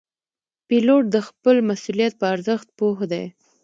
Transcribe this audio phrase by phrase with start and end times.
[0.67, 3.25] پیلوټ د خپل مسؤلیت په ارزښت پوه دی.